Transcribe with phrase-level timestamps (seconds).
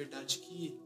[0.00, 0.80] verdade que,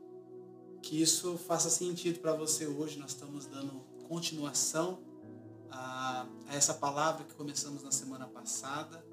[0.82, 2.98] que isso faça sentido para você hoje.
[2.98, 3.72] Nós estamos dando
[4.08, 4.98] continuação
[5.70, 9.04] a, a essa palavra que começamos na semana passada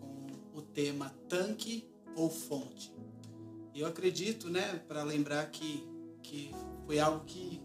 [0.00, 1.86] com o tema tanque
[2.16, 2.90] ou fonte.
[3.74, 5.86] Eu acredito, né, para lembrar que,
[6.22, 6.50] que
[6.86, 7.60] foi algo que,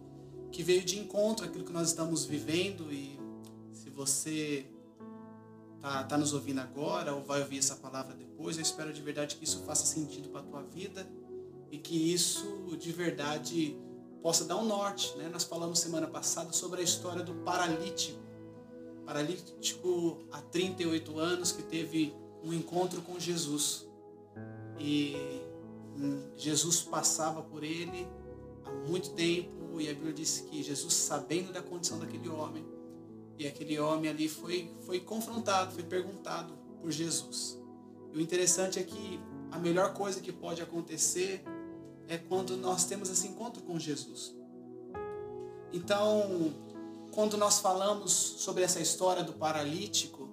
[0.52, 3.18] que veio de encontro àquilo que nós estamos vivendo e
[3.72, 4.66] se você
[5.80, 9.38] tá, tá nos ouvindo agora ou vai ouvir essa palavra depois, eu espero de verdade
[9.38, 11.08] que isso faça sentido para a tua vida
[11.72, 13.78] e que isso de verdade
[14.22, 15.16] possa dar um norte.
[15.18, 15.30] Né?
[15.30, 18.20] Nós falamos semana passada sobre a história do paralítico.
[19.06, 22.14] Paralítico há 38 anos que teve
[22.44, 23.88] um encontro com Jesus.
[24.80, 25.16] E
[26.36, 28.08] Jesus passava por ele
[28.66, 32.66] há muito tempo e a Bíblia diz que Jesus, sabendo da condição daquele homem,
[33.38, 37.58] e aquele homem ali foi, foi confrontado, foi perguntado por Jesus.
[38.14, 39.20] E o interessante é que
[39.52, 41.44] a melhor coisa que pode acontecer
[42.10, 44.36] é quando nós temos esse encontro com Jesus.
[45.72, 46.54] Então,
[47.12, 50.28] quando nós falamos sobre essa história do paralítico,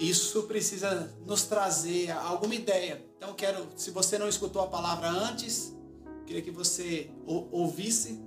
[0.00, 3.04] isso precisa nos trazer alguma ideia.
[3.16, 5.74] Então, quero, se você não escutou a palavra antes,
[6.26, 8.20] queria que você ouvisse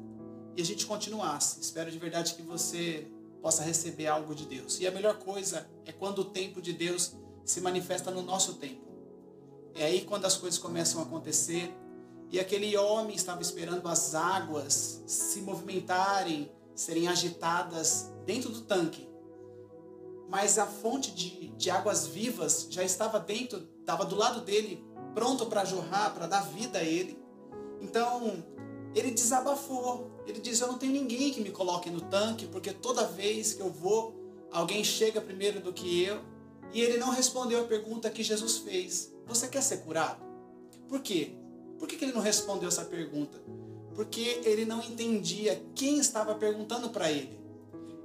[0.55, 1.59] e a gente continuasse.
[1.59, 3.07] Espero de verdade que você
[3.41, 4.79] possa receber algo de Deus.
[4.79, 8.91] E a melhor coisa é quando o tempo de Deus se manifesta no nosso tempo.
[9.75, 11.73] É aí quando as coisas começam a acontecer.
[12.31, 19.09] E aquele homem estava esperando as águas se movimentarem, serem agitadas dentro do tanque.
[20.29, 24.81] Mas a fonte de, de águas vivas já estava dentro, estava do lado dele,
[25.13, 27.21] pronto para jorrar, para dar vida a ele.
[27.81, 28.41] Então,
[28.95, 30.09] ele desabafou.
[30.25, 33.61] Ele diz: Eu não tenho ninguém que me coloque no tanque, porque toda vez que
[33.61, 34.15] eu vou,
[34.49, 36.21] alguém chega primeiro do que eu.
[36.73, 40.23] E ele não respondeu a pergunta que Jesus fez: Você quer ser curado?
[40.87, 41.40] Por quê?
[41.81, 43.41] Por que ele não respondeu essa pergunta?
[43.95, 47.41] Porque ele não entendia quem estava perguntando para ele.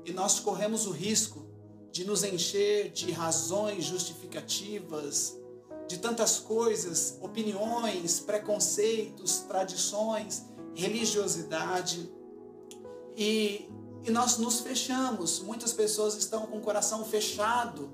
[0.03, 1.45] E nós corremos o risco
[1.93, 5.37] de nos encher de razões justificativas,
[5.87, 12.11] de tantas coisas, opiniões, preconceitos, tradições religiosidade
[13.15, 13.69] e,
[14.05, 15.41] e nós nos fechamos.
[15.41, 17.91] Muitas pessoas estão com o coração fechado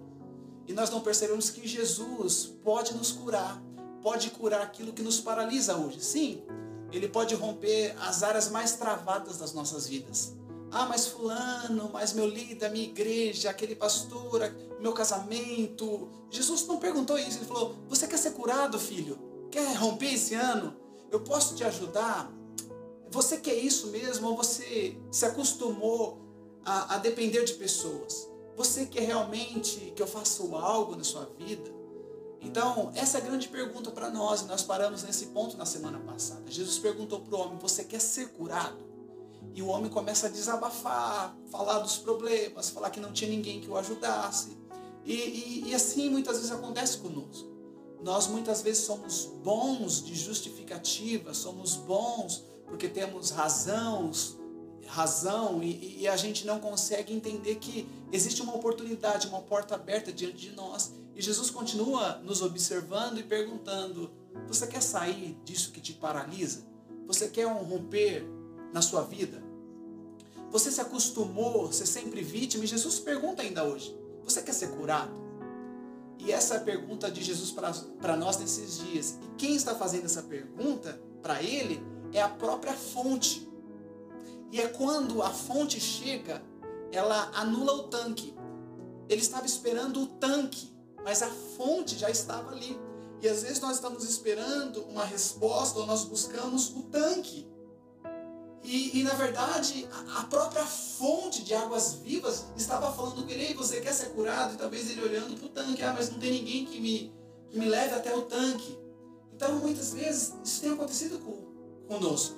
[0.66, 3.62] e nós não percebemos que Jesus pode nos curar,
[4.02, 6.00] pode curar aquilo que nos paralisa hoje.
[6.00, 6.42] Sim,
[6.90, 10.34] ele pode romper as áreas mais travadas das nossas vidas.
[10.70, 16.08] Ah, mas fulano, mas meu líder, minha igreja, aquele pastor, meu casamento.
[16.30, 19.18] Jesus não perguntou isso, ele falou: "Você quer ser curado, filho?
[19.50, 20.74] Quer romper esse ano?
[21.10, 22.32] Eu posso te ajudar?"
[23.10, 26.19] Você quer isso mesmo ou você se acostumou
[26.64, 28.26] a, a depender de pessoas?
[28.56, 31.70] Você quer realmente que eu faça algo na sua vida?
[32.42, 35.98] Então, essa é a grande pergunta para nós, e nós paramos nesse ponto na semana
[36.00, 36.42] passada.
[36.50, 38.92] Jesus perguntou para o homem: Você quer ser curado?
[39.54, 43.69] E o homem começa a desabafar, falar dos problemas, falar que não tinha ninguém que
[43.69, 44.56] o ajudasse.
[45.04, 47.50] E, e, e assim muitas vezes acontece conosco.
[48.02, 54.10] Nós muitas vezes somos bons de justificativa, somos bons porque temos razão,
[54.86, 60.10] razão e, e, a gente não consegue entender que existe uma oportunidade, uma porta aberta
[60.10, 60.92] diante de nós.
[61.15, 64.11] E Jesus continua nos observando e perguntando:
[64.49, 66.65] Você quer sair disso que te paralisa?
[67.06, 68.25] Você quer um romper
[68.73, 69.43] na sua vida?
[70.50, 72.65] Você se acostumou a ser sempre vítima?
[72.65, 75.23] E Jesus pergunta ainda hoje: Você quer ser curado?
[76.19, 79.19] E essa é a pergunta de Jesus para nós nesses dias.
[79.23, 83.49] E quem está fazendo essa pergunta para ele é a própria fonte.
[84.53, 86.41] E é quando a fonte chega,
[86.93, 88.34] ela anula o tanque.
[89.09, 90.69] Ele estava esperando o tanque,
[91.04, 92.78] mas a fonte já estava ali.
[93.20, 97.46] E às vezes nós estamos esperando uma resposta, ou nós buscamos o tanque.
[98.64, 103.80] E, e na verdade, a, própria fonte de águas vivas estava falando com ele: você
[103.80, 104.54] quer ser curado?
[104.54, 107.12] E talvez ele olhando para o tanque: Ah, mas não tem ninguém que me,
[107.50, 108.78] que me leve até o tanque.
[109.34, 112.37] Então, muitas vezes, isso tem acontecido com, conosco.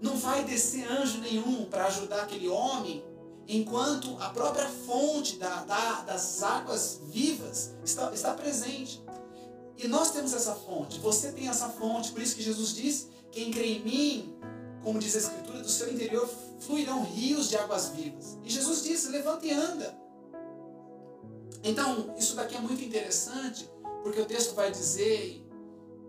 [0.00, 3.02] Não vai descer anjo nenhum para ajudar aquele homem,
[3.48, 9.02] enquanto a própria fonte da, da, das águas vivas está, está presente.
[9.76, 13.50] E nós temos essa fonte, você tem essa fonte, por isso que Jesus diz: quem
[13.50, 14.38] crê em mim,
[14.82, 16.28] como diz a Escritura, do seu interior
[16.60, 18.38] fluirão rios de águas vivas.
[18.44, 19.98] E Jesus disse: levanta e anda.
[21.62, 23.68] Então, isso daqui é muito interessante,
[24.02, 25.42] porque o texto vai dizer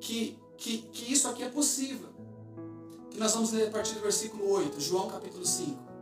[0.01, 2.09] que, que, que isso aqui é possível
[3.09, 5.94] que nós vamos ler a partir do versículo 8, João capítulo 5.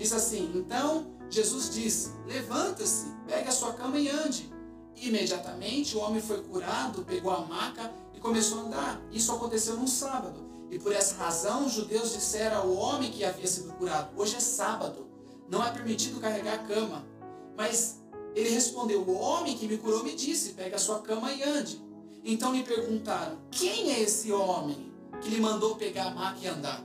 [0.00, 4.50] Diz assim: Então Jesus disse: Levanta-se, pegue a sua cama e ande.
[4.96, 9.02] E imediatamente o homem foi curado, pegou a maca e começou a andar.
[9.12, 10.48] Isso aconteceu num sábado.
[10.70, 14.40] E por essa razão, os judeus disseram ao homem que havia sido curado: Hoje é
[14.40, 15.06] sábado,
[15.50, 17.04] não é permitido carregar a cama.
[17.54, 18.00] Mas
[18.34, 21.78] ele respondeu: O homem que me curou me disse: Pegue a sua cama e ande.
[22.24, 26.82] Então me perguntaram: Quem é esse homem que lhe mandou pegar a maca e andar?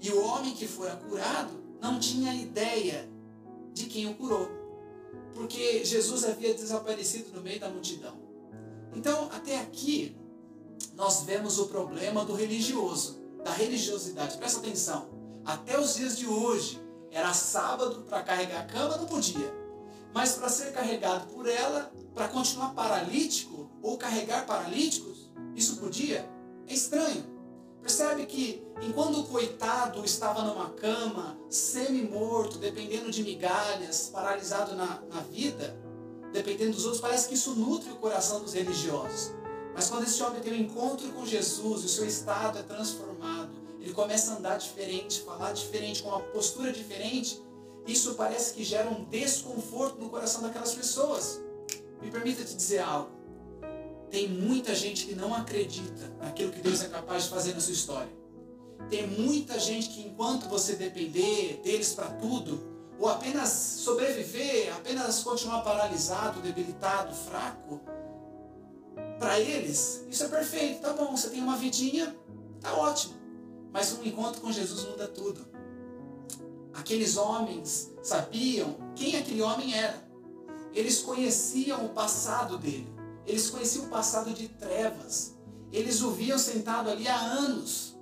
[0.00, 3.08] E o homem que fora curado não tinha ideia
[3.72, 4.48] de quem o curou,
[5.34, 8.16] porque Jesus havia desaparecido no meio da multidão.
[8.94, 10.16] Então, até aqui,
[10.94, 14.36] nós vemos o problema do religioso, da religiosidade.
[14.36, 15.08] Presta atenção.
[15.44, 16.80] Até os dias de hoje,
[17.10, 19.54] era sábado para carregar a cama, não podia.
[20.12, 26.28] Mas para ser carregado por ela, para continuar paralítico ou carregar paralíticos, isso podia?
[26.66, 27.37] É estranho.
[27.80, 35.20] Percebe que enquanto o coitado estava numa cama, semi-morto, dependendo de migalhas, paralisado na, na
[35.20, 35.78] vida,
[36.32, 39.32] dependendo dos outros, parece que isso nutre o coração dos religiosos.
[39.74, 43.50] Mas quando esse homem tem um encontro com Jesus, o seu estado é transformado,
[43.80, 47.40] ele começa a andar diferente, falar diferente, com uma postura diferente,
[47.86, 51.40] isso parece que gera um desconforto no coração daquelas pessoas.
[52.02, 53.17] Me permita te dizer algo.
[54.10, 57.72] Tem muita gente que não acredita naquilo que Deus é capaz de fazer na sua
[57.74, 58.18] história.
[58.88, 65.62] Tem muita gente que, enquanto você depender deles para tudo, ou apenas sobreviver, apenas continuar
[65.62, 67.80] paralisado, debilitado, fraco,
[69.18, 72.16] para eles, isso é perfeito, tá bom, você tem uma vidinha,
[72.60, 73.14] tá ótimo.
[73.72, 75.46] Mas um encontro com Jesus muda tudo.
[76.72, 80.02] Aqueles homens sabiam quem aquele homem era.
[80.72, 82.97] Eles conheciam o passado dele.
[83.28, 85.34] Eles conheciam o passado de trevas.
[85.70, 87.94] Eles o viam sentado ali há anos.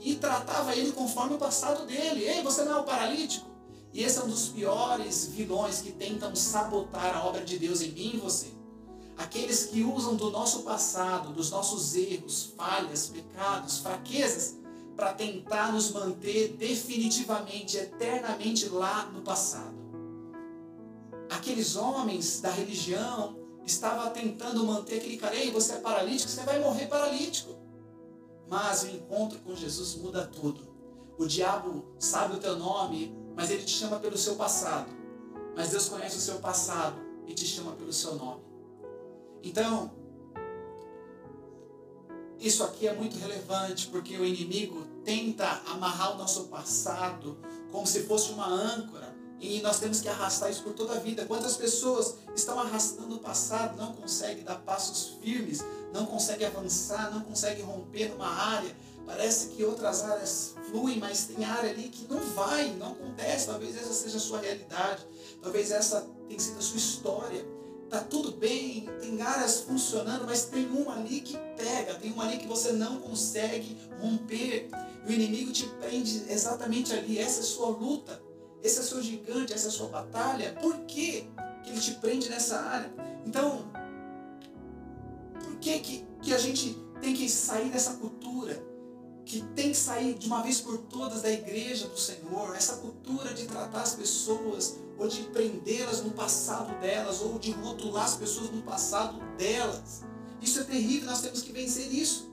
[0.00, 2.24] E tratava ele conforme o passado dele.
[2.24, 3.46] Ei, você não é o paralítico?
[3.92, 7.92] E esse é um dos piores vilões que tentam sabotar a obra de Deus em
[7.92, 8.48] mim e você.
[9.18, 14.56] Aqueles que usam do nosso passado, dos nossos erros, falhas, pecados, fraquezas,
[14.96, 19.74] para tentar nos manter definitivamente, eternamente lá no passado.
[21.30, 26.58] Aqueles homens da religião estavam tentando manter aquele cara, ei, você é paralítico, você vai
[26.60, 27.54] morrer paralítico.
[28.48, 30.74] Mas o encontro com Jesus muda tudo.
[31.18, 34.90] O diabo sabe o teu nome, mas ele te chama pelo seu passado.
[35.56, 36.96] Mas Deus conhece o seu passado
[37.26, 38.42] e te chama pelo seu nome.
[39.42, 39.92] Então,
[42.38, 47.38] isso aqui é muito relevante porque o inimigo tenta amarrar o nosso passado
[47.70, 51.24] como se fosse uma âncora e nós temos que arrastar isso por toda a vida.
[51.26, 57.20] Quantas pessoas estão arrastando o passado, não conseguem dar passos firmes, não conseguem avançar, não
[57.20, 58.74] conseguem romper numa área.
[59.06, 63.46] Parece que outras áreas fluem, mas tem área ali que não vai, não acontece.
[63.46, 65.06] Talvez essa seja a sua realidade,
[65.42, 67.54] talvez essa tenha sido a sua história
[67.94, 72.38] tá tudo bem, tem áreas funcionando, mas tem uma ali que pega, tem uma ali
[72.38, 74.68] que você não consegue romper.
[75.06, 77.18] E o inimigo te prende exatamente ali.
[77.18, 78.20] Essa é a sua luta,
[78.64, 80.56] esse é o seu gigante, essa é a sua batalha.
[80.60, 81.28] Por que,
[81.62, 82.92] que ele te prende nessa área?
[83.26, 83.70] Então,
[85.44, 88.74] por que, que, que a gente tem que sair dessa cultura?
[89.24, 93.32] que tem que sair de uma vez por todas da igreja do Senhor, essa cultura
[93.32, 98.50] de tratar as pessoas, ou de prendê-las no passado delas, ou de rotular as pessoas
[98.50, 100.02] no passado delas.
[100.42, 102.30] Isso é terrível, nós temos que vencer isso.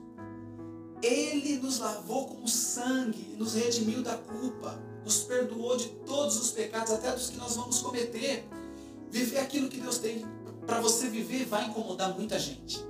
[1.02, 6.92] Ele nos lavou com sangue, nos redimiu da culpa, nos perdoou de todos os pecados,
[6.92, 8.48] até dos que nós vamos cometer.
[9.10, 10.24] Viver aquilo que Deus tem
[10.66, 12.84] para você viver vai incomodar muita gente.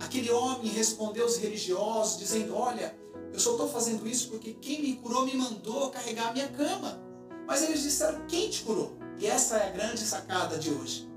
[0.00, 2.94] Aquele homem respondeu aos religiosos, dizendo: Olha,
[3.32, 7.00] eu só estou fazendo isso porque quem me curou me mandou carregar a minha cama.
[7.46, 8.96] Mas eles disseram: Quem te curou?
[9.18, 11.08] E essa é a grande sacada de hoje.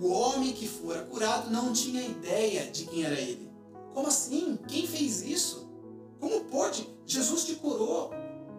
[0.00, 3.50] O homem que fora curado não tinha ideia de quem era ele.
[3.92, 4.58] Como assim?
[4.66, 5.70] Quem fez isso?
[6.18, 6.88] Como pode?
[7.06, 8.10] Jesus te curou.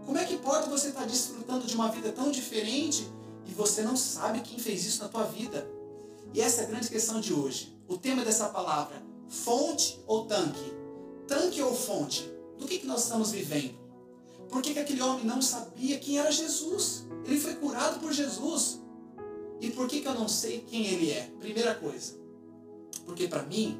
[0.05, 3.07] Como é que pode você estar desfrutando de uma vida tão diferente
[3.45, 5.67] e você não sabe quem fez isso na tua vida?
[6.33, 7.77] E essa é a grande questão de hoje.
[7.87, 10.73] O tema dessa palavra: fonte ou tanque?
[11.27, 12.33] Tanque ou fonte?
[12.63, 13.75] do que, que nós estamos vivendo?
[14.49, 17.05] Por que, que aquele homem não sabia quem era Jesus?
[17.25, 18.81] Ele foi curado por Jesus.
[19.59, 21.29] E por que, que eu não sei quem ele é?
[21.39, 22.15] Primeira coisa,
[23.05, 23.79] porque para mim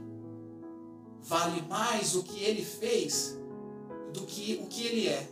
[1.21, 3.37] vale mais o que ele fez
[4.13, 5.29] do que o que ele é.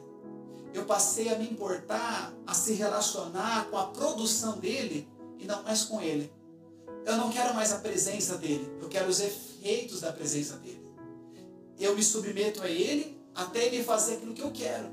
[0.73, 5.83] Eu passei a me importar, a se relacionar com a produção dele e não mais
[5.83, 6.31] com ele.
[7.05, 10.81] Eu não quero mais a presença dele, eu quero os efeitos da presença dele.
[11.79, 14.89] Eu me submeto a ele até ele fazer aquilo que eu quero.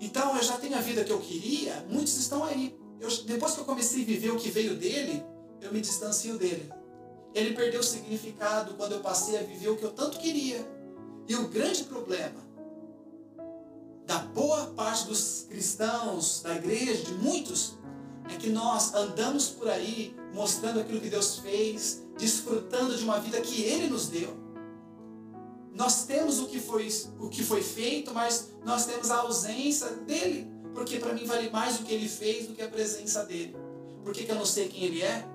[0.00, 2.76] Então eu já tenho a vida que eu queria, muitos estão aí.
[3.00, 5.22] Eu, depois que eu comecei a viver o que veio dele,
[5.60, 6.72] eu me distancio dele.
[7.34, 10.66] ele perdeu o significado quando eu passei a viver o que eu tanto queria.
[11.28, 12.45] E o grande problema
[14.06, 17.76] da boa parte dos cristãos, da igreja, de muitos,
[18.32, 23.40] é que nós andamos por aí mostrando aquilo que Deus fez, desfrutando de uma vida
[23.40, 24.46] que Ele nos deu.
[25.74, 26.88] Nós temos o que foi,
[27.20, 30.50] o que foi feito, mas nós temos a ausência dele.
[30.72, 33.54] Porque para mim vale mais o que ele fez do que a presença dele.
[34.02, 35.26] Por que, que eu não sei quem ele é?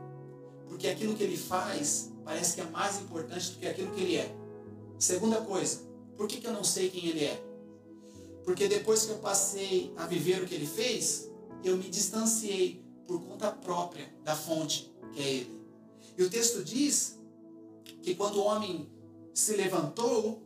[0.67, 4.15] Porque aquilo que ele faz parece que é mais importante do que aquilo que ele
[4.17, 4.35] é.
[4.97, 5.81] Segunda coisa,
[6.15, 7.50] por que, que eu não sei quem ele é?
[8.43, 11.29] Porque depois que eu passei a viver o que ele fez,
[11.63, 15.61] eu me distanciei por conta própria da fonte, que é ele.
[16.17, 17.19] E o texto diz
[18.01, 18.89] que quando o homem
[19.33, 20.41] se levantou,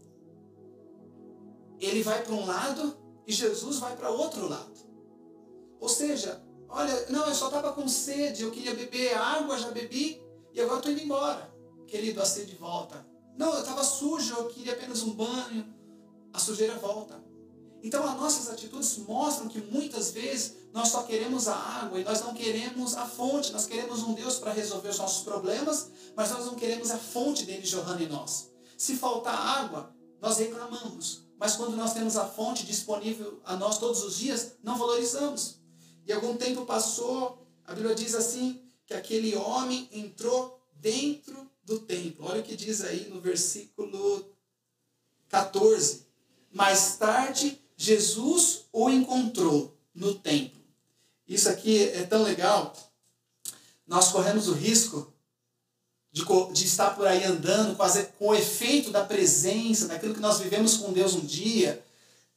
[1.80, 4.74] ele vai para um lado e Jesus vai para outro lado.
[5.80, 10.22] Ou seja, olha, não, eu só estava com sede, eu queria beber água, já bebi,
[10.54, 11.54] e agora estou indo embora.
[11.88, 13.06] Querido, a sede volta.
[13.38, 15.74] Não, eu estava sujo, eu queria apenas um banho.
[16.34, 17.22] A sujeira volta.
[17.86, 22.20] Então, as nossas atitudes mostram que muitas vezes nós só queremos a água e nós
[22.20, 23.52] não queremos a fonte.
[23.52, 27.46] Nós queremos um Deus para resolver os nossos problemas, mas nós não queremos a fonte
[27.46, 28.50] dele jorrando em nós.
[28.76, 31.28] Se faltar água, nós reclamamos.
[31.38, 35.60] Mas quando nós temos a fonte disponível a nós todos os dias, não valorizamos.
[36.08, 42.26] E algum tempo passou, a Bíblia diz assim, que aquele homem entrou dentro do templo.
[42.26, 44.36] Olha o que diz aí no versículo
[45.30, 46.08] 14.
[46.52, 50.62] Mais tarde, Jesus o encontrou no templo.
[51.28, 52.74] Isso aqui é tão legal.
[53.88, 55.14] Nós corremos o risco
[56.12, 57.76] de, de estar por aí andando
[58.18, 61.84] com o efeito da presença, daquilo que nós vivemos com Deus um dia,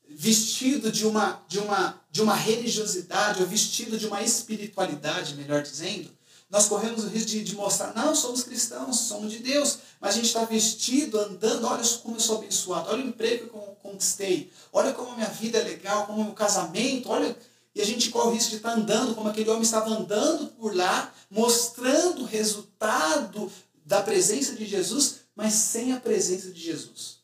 [0.09, 6.11] vestido de uma, de uma, de uma religiosidade, ou vestido de uma espiritualidade, melhor dizendo,
[6.50, 10.17] nós corremos o risco de, de mostrar, não, somos cristãos, somos de Deus, mas a
[10.17, 14.50] gente está vestido, andando, olha como eu sou abençoado, olha o emprego que eu conquistei,
[14.73, 17.37] olha como a minha vida é legal, como o meu casamento, olha.
[17.75, 20.49] E a gente corre o risco de estar tá andando como aquele homem estava andando
[20.52, 23.52] por lá, mostrando o resultado
[23.85, 27.19] da presença de Jesus, mas sem a presença de Jesus.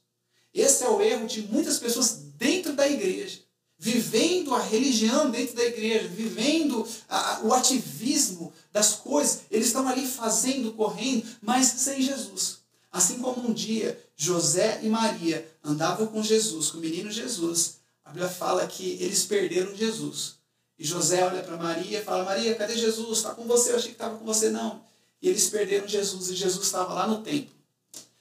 [0.53, 3.41] Esse é o erro de muitas pessoas dentro da igreja,
[3.85, 9.43] vivendo a religião dentro da igreja, vivendo a, o ativismo das coisas.
[9.51, 12.61] Eles estão ali fazendo, correndo, mas sem Jesus.
[12.91, 18.09] Assim como um dia José e Maria andavam com Jesus, com o menino Jesus, a
[18.09, 20.37] Bíblia fala que eles perderam Jesus.
[20.79, 23.19] E José olha para Maria e fala: Maria, cadê Jesus?
[23.19, 23.73] Está com você?
[23.73, 24.49] Eu achei que estava com você.
[24.49, 24.81] Não.
[25.21, 27.55] E eles perderam Jesus e Jesus estava lá no templo.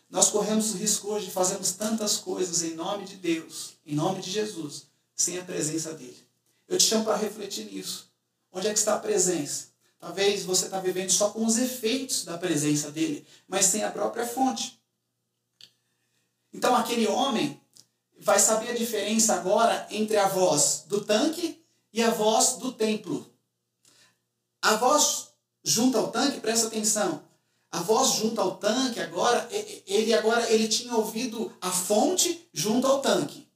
[0.09, 4.21] Nós corremos o risco hoje de fazermos tantas coisas em nome de Deus, em nome
[4.21, 6.17] de Jesus, sem a presença dele.
[6.67, 8.11] Eu te chamo para refletir nisso.
[8.51, 9.67] Onde é que está a presença?
[9.99, 14.27] Talvez você está vivendo só com os efeitos da presença dele, mas sem a própria
[14.27, 14.79] fonte.
[16.53, 17.59] Então aquele homem
[18.19, 23.29] vai saber a diferença agora entre a voz do tanque e a voz do templo.
[24.61, 25.29] A voz
[25.63, 27.23] junto ao tanque, presta atenção.
[27.71, 29.47] A voz junto ao tanque, agora,
[29.87, 33.47] ele agora ele tinha ouvido a fonte junto ao tanque.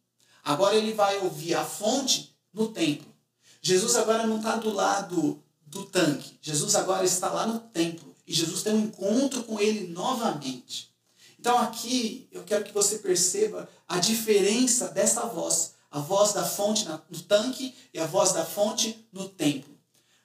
[0.48, 3.14] Agora ele vai ouvir a fonte no templo.
[3.62, 6.40] Jesus agora não está do lado do tanque.
[6.42, 8.16] Jesus agora está lá no templo.
[8.26, 10.90] E Jesus tem um encontro com ele novamente.
[11.38, 15.74] Então aqui eu quero que você perceba a diferença dessa voz.
[15.92, 19.78] A voz da fonte no tanque e a voz da fonte no templo.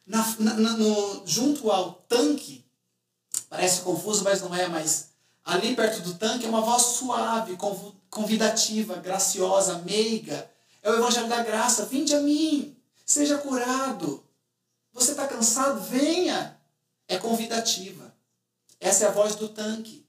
[0.07, 2.65] Na, na, no, junto ao tanque,
[3.51, 5.09] parece confuso, mas não é, mas
[5.45, 7.59] ali perto do tanque é uma voz suave,
[8.11, 10.51] convidativa, graciosa, meiga.
[10.83, 11.87] É o evangelho da graça.
[11.87, 14.25] Vinde a mim, seja curado.
[14.93, 15.81] Você está cansado?
[15.81, 16.59] Venha.
[17.09, 18.15] É convidativa.
[18.81, 20.07] Essa é a voz do tanque.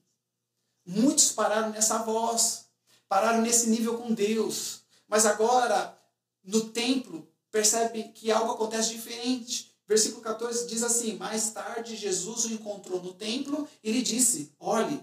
[0.86, 2.66] Muitos pararam nessa voz,
[3.08, 4.80] pararam nesse nível com Deus.
[5.08, 5.96] Mas agora,
[6.42, 9.72] no templo, percebe que algo acontece diferente.
[9.86, 15.00] Versículo 14 diz assim: Mais tarde, Jesus o encontrou no templo e lhe disse: Olhe,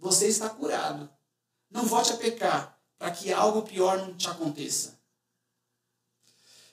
[0.00, 1.08] você está curado.
[1.70, 4.98] Não volte a pecar, para que algo pior não te aconteça.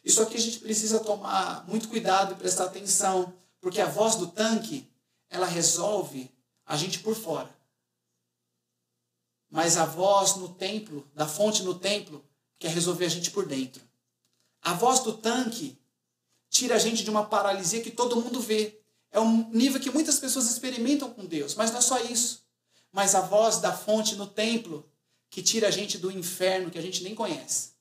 [0.03, 4.27] Isso aqui a gente precisa tomar muito cuidado e prestar atenção, porque a voz do
[4.27, 4.89] tanque,
[5.29, 6.31] ela resolve
[6.65, 7.53] a gente por fora.
[9.49, 12.25] Mas a voz no templo, da fonte no templo,
[12.57, 13.83] quer resolver a gente por dentro.
[14.61, 15.77] A voz do tanque
[16.49, 18.79] tira a gente de uma paralisia que todo mundo vê.
[19.11, 22.46] É um nível que muitas pessoas experimentam com Deus, mas não é só isso.
[22.97, 24.83] Mas a voz da fonte no templo
[25.29, 27.73] que tira a gente do inferno que a gente nem conhece.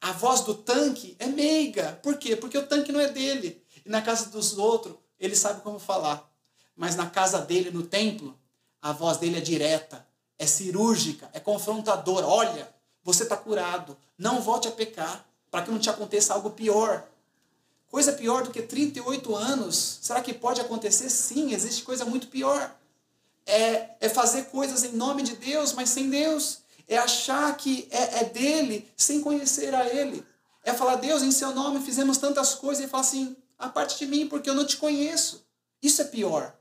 [0.00, 1.98] A voz do tanque é meiga.
[2.00, 2.36] Por quê?
[2.36, 3.60] Porque o tanque não é dele.
[3.84, 6.32] E na casa dos outros, ele sabe como falar.
[6.76, 8.38] Mas na casa dele, no templo,
[8.80, 10.06] A voz dele é direta,
[10.38, 12.24] é cirúrgica, é confrontadora.
[12.24, 12.72] Olha,
[13.02, 13.96] você está curado.
[14.16, 17.04] Não volte a pecar para que não te aconteça algo pior.
[17.88, 19.98] Coisa pior do que 38 anos.
[20.00, 21.10] Será que pode acontecer?
[21.10, 22.79] Sim, existe coisa muito pior.
[23.46, 26.58] É, é fazer coisas em nome de Deus, mas sem Deus.
[26.86, 30.24] É achar que é, é dele sem conhecer a ele.
[30.64, 34.06] É falar, Deus, em seu nome fizemos tantas coisas, e falar assim, a parte de
[34.06, 35.44] mim, porque eu não te conheço.
[35.82, 36.54] Isso é pior.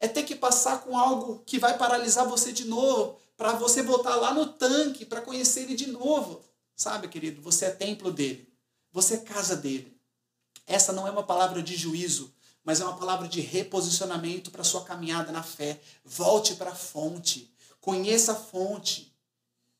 [0.00, 4.16] É ter que passar com algo que vai paralisar você de novo, para você voltar
[4.16, 6.42] lá no tanque, para conhecer ele de novo.
[6.76, 8.52] Sabe, querido, você é templo dele.
[8.92, 9.96] Você é casa dele.
[10.66, 12.33] Essa não é uma palavra de juízo,
[12.64, 15.80] mas é uma palavra de reposicionamento para sua caminhada na fé.
[16.04, 17.52] Volte para a fonte.
[17.80, 19.14] Conheça a fonte.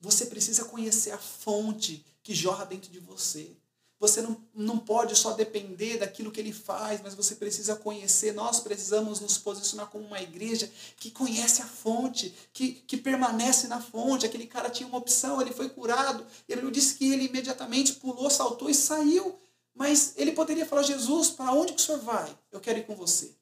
[0.01, 3.57] Você precisa conhecer a fonte que jorra dentro de você.
[3.99, 8.35] Você não, não pode só depender daquilo que ele faz, mas você precisa conhecer.
[8.35, 13.81] Nós precisamos nos posicionar como uma igreja que conhece a fonte, que, que permanece na
[13.81, 14.27] fonte.
[14.27, 16.27] Aquele cara tinha uma opção, ele foi curado.
[16.47, 19.39] Ele disse que ele imediatamente pulou, saltou e saiu.
[19.75, 22.39] Mas ele poderia falar: Jesus, para onde que o senhor vai?
[22.53, 23.35] Eu quero ir com você.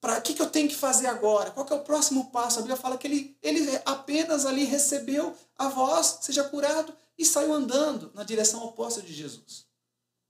[0.00, 1.50] Para que, que eu tenho que fazer agora?
[1.50, 2.58] Qual que é o próximo passo?
[2.58, 7.52] A Bíblia fala que ele, ele apenas ali recebeu a voz, seja curado, e saiu
[7.52, 9.66] andando na direção oposta de Jesus.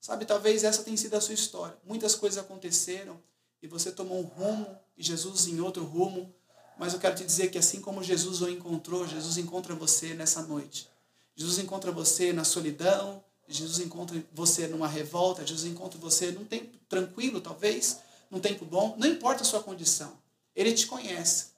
[0.00, 1.76] Sabe, talvez essa tenha sido a sua história.
[1.84, 3.20] Muitas coisas aconteceram
[3.60, 6.34] e você tomou um rumo e Jesus em outro rumo.
[6.78, 10.40] Mas eu quero te dizer que assim como Jesus o encontrou, Jesus encontra você nessa
[10.42, 10.88] noite.
[11.34, 16.76] Jesus encontra você na solidão, Jesus encontra você numa revolta, Jesus encontra você num tempo
[16.88, 17.98] tranquilo, talvez,
[18.30, 18.94] num tempo bom.
[18.98, 20.12] Não importa a sua condição.
[20.54, 21.52] Ele te conhece.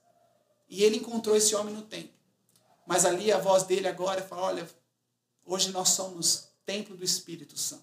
[0.69, 2.13] E ele encontrou esse homem no tempo.
[2.87, 4.69] Mas ali a voz dele agora fala: olha,
[5.51, 7.83] Hoje nós somos templo do Espírito Santo.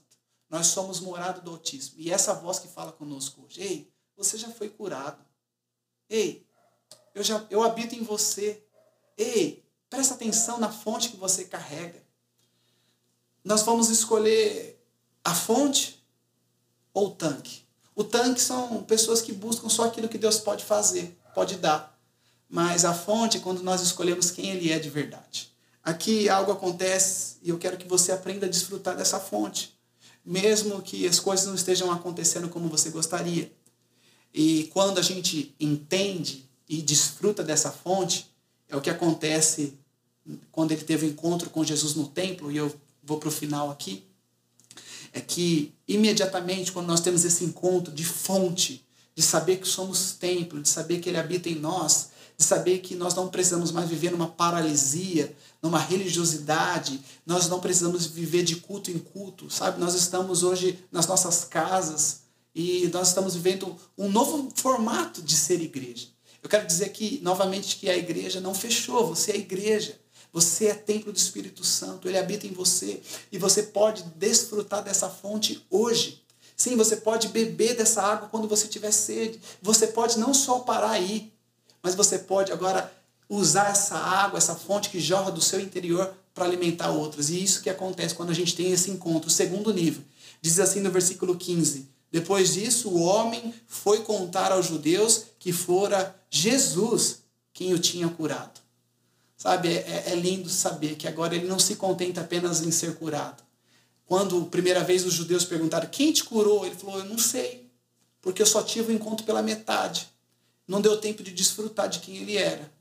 [0.50, 1.96] Nós somos morada do autismo.
[1.98, 5.22] E essa voz que fala conosco hoje, ei, você já foi curado.
[6.10, 6.48] Ei,
[7.14, 8.64] eu já eu habito em você.
[9.18, 12.07] Ei, presta atenção na fonte que você carrega.
[13.48, 14.78] Nós vamos escolher
[15.24, 16.04] a fonte
[16.94, 17.62] ou o tanque.
[17.96, 21.98] O tanque são pessoas que buscam só aquilo que Deus pode fazer, pode dar.
[22.50, 25.50] Mas a fonte é quando nós escolhemos quem Ele é de verdade.
[25.82, 29.80] Aqui algo acontece e eu quero que você aprenda a desfrutar dessa fonte,
[30.26, 33.50] mesmo que as coisas não estejam acontecendo como você gostaria.
[34.34, 38.30] E quando a gente entende e desfruta dessa fonte,
[38.68, 39.80] é o que acontece
[40.52, 42.76] quando ele teve o encontro com Jesus no templo, e eu
[43.08, 44.04] vou para o final aqui,
[45.14, 50.62] é que imediatamente quando nós temos esse encontro de fonte, de saber que somos templo,
[50.62, 54.12] de saber que ele habita em nós, de saber que nós não precisamos mais viver
[54.12, 59.80] numa paralisia, numa religiosidade, nós não precisamos viver de culto em culto, sabe?
[59.80, 62.22] Nós estamos hoje nas nossas casas
[62.54, 66.10] e nós estamos vivendo um novo formato de ser igreja.
[66.44, 70.00] Eu quero dizer aqui, novamente, que a igreja não fechou, você é igreja.
[70.38, 75.10] Você é templo do Espírito Santo, ele habita em você e você pode desfrutar dessa
[75.10, 76.22] fonte hoje.
[76.56, 79.42] Sim, você pode beber dessa água quando você tiver sede.
[79.64, 81.34] Você pode não só parar aí,
[81.82, 82.94] mas você pode agora
[83.28, 87.32] usar essa água, essa fonte que jorra do seu interior para alimentar outros.
[87.32, 89.30] E isso que acontece quando a gente tem esse encontro.
[89.30, 90.04] O segundo nível
[90.40, 96.16] diz assim no versículo 15: Depois disso, o homem foi contar aos judeus que fora
[96.30, 98.67] Jesus quem o tinha curado.
[99.38, 103.44] Sabe, é, é lindo saber que agora ele não se contenta apenas em ser curado.
[104.08, 106.66] Quando, primeira vez, os judeus perguntaram: Quem te curou?
[106.66, 107.70] Ele falou: Eu não sei,
[108.20, 110.10] porque eu só tive o encontro pela metade.
[110.68, 112.72] Não deu tempo de desfrutar de quem ele era.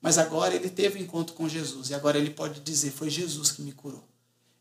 [0.00, 3.50] Mas agora ele teve um encontro com Jesus e agora ele pode dizer: Foi Jesus
[3.50, 4.04] que me curou.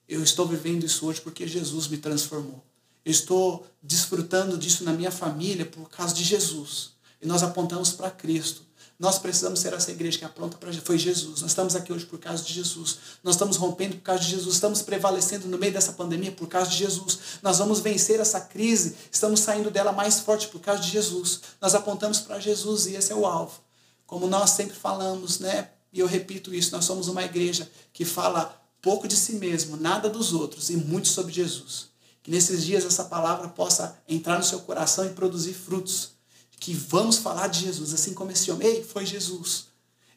[0.08, 2.64] Eu estou vivendo isso hoje porque Jesus me transformou.
[3.04, 6.92] Eu estou desfrutando disso na minha família por causa de Jesus.
[7.22, 8.64] E nós apontamos para Cristo.
[8.98, 11.42] Nós precisamos ser essa igreja que apronta para foi Jesus.
[11.42, 12.98] Nós estamos aqui hoje por causa de Jesus.
[13.24, 14.56] Nós estamos rompendo por causa de Jesus.
[14.56, 17.20] Estamos prevalecendo no meio dessa pandemia por causa de Jesus.
[17.42, 18.96] Nós vamos vencer essa crise.
[19.12, 21.42] Estamos saindo dela mais forte por causa de Jesus.
[21.60, 23.60] Nós apontamos para Jesus e esse é o alvo.
[24.06, 25.72] Como nós sempre falamos, né?
[25.92, 30.10] E eu repito isso, nós somos uma igreja que fala pouco de si mesmo, nada
[30.10, 31.88] dos outros e muito sobre Jesus.
[32.22, 36.15] Que nesses dias essa palavra possa entrar no seu coração e produzir frutos.
[36.60, 38.68] Que vamos falar de Jesus, assim como esse homem.
[38.68, 39.68] Ei, foi Jesus.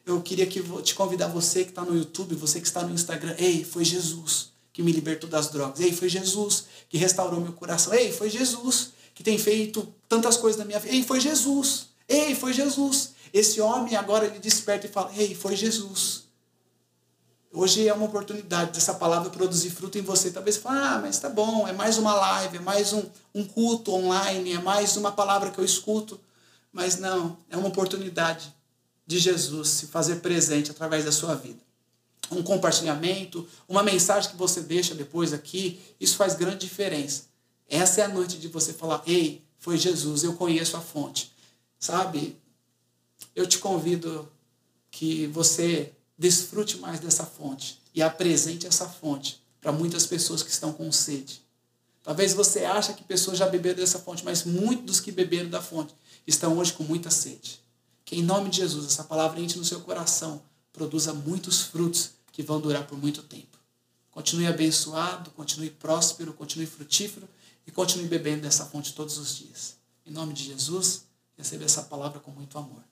[0.05, 3.35] Eu queria que te convidar você que está no YouTube, você que está no Instagram.
[3.37, 5.79] Ei, foi Jesus que me libertou das drogas.
[5.79, 7.93] Ei, foi Jesus que restaurou meu coração.
[7.93, 10.95] Ei, foi Jesus que tem feito tantas coisas na minha vida.
[10.95, 11.87] Ei, foi Jesus.
[12.07, 13.11] Ei, foi Jesus.
[13.33, 16.23] Esse homem agora ele desperta e fala: Ei, foi Jesus.
[17.51, 20.29] Hoje é uma oportunidade dessa palavra produzir fruto em você.
[20.29, 23.43] Talvez você fale, ah, mas tá bom, é mais uma live, é mais um, um
[23.43, 26.19] culto online, é mais uma palavra que eu escuto.
[26.71, 28.53] Mas não, é uma oportunidade
[29.05, 31.59] de Jesus se fazer presente através da sua vida.
[32.31, 37.23] Um compartilhamento, uma mensagem que você deixa depois aqui, isso faz grande diferença.
[37.67, 41.31] Essa é a noite de você falar: Ei, foi Jesus, eu conheço a fonte.
[41.79, 42.37] Sabe?
[43.35, 44.29] Eu te convido
[44.91, 50.71] que você desfrute mais dessa fonte e apresente essa fonte para muitas pessoas que estão
[50.71, 51.41] com sede.
[52.03, 55.61] Talvez você ache que pessoas já beberam dessa fonte, mas muitos dos que beberam da
[55.61, 55.93] fonte
[56.29, 57.59] estão hoje com muita sede.
[58.05, 62.43] Que em nome de Jesus, essa palavra entre no seu coração, produza muitos frutos que
[62.43, 63.57] vão durar por muito tempo.
[64.11, 67.27] Continue abençoado, continue próspero, continue frutífero
[67.65, 69.75] e continue bebendo dessa fonte todos os dias.
[70.05, 71.03] Em nome de Jesus,
[71.37, 72.83] receba essa palavra com muito amor.